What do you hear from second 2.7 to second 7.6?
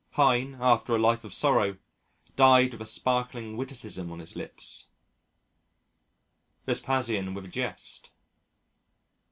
with a sparkling witticism on his lips; Vespasian with a